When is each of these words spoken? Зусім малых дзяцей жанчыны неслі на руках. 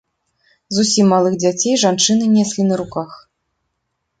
Зусім 0.77 1.11
малых 1.15 1.33
дзяцей 1.43 1.75
жанчыны 1.83 2.31
неслі 2.39 2.67
на 2.71 2.75
руках. 2.83 3.11